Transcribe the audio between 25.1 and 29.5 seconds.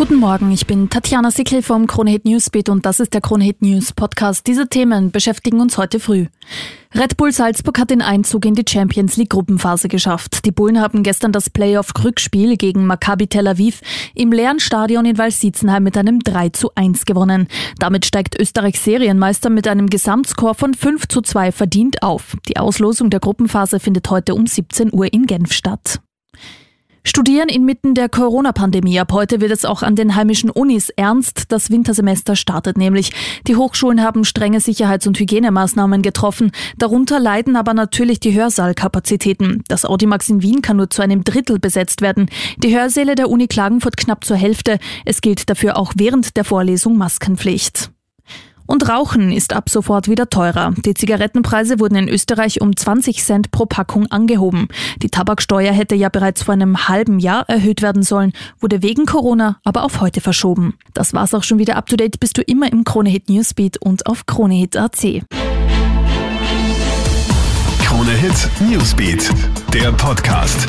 in Genf statt. Studieren inmitten der Corona-Pandemie. Ab heute wird